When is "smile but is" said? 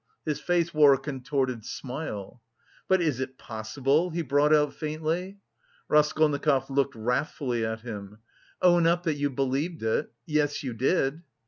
1.63-3.19